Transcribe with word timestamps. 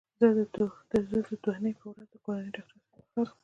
زه 0.19 0.27
د 0.37 0.39
دونۍ 1.45 1.73
په 1.79 1.85
ورځ 1.91 2.07
د 2.11 2.15
کورني 2.25 2.49
ډاکټر 2.55 2.79
سره 2.91 3.01
وخت 3.03 3.17
لرم 3.17 3.37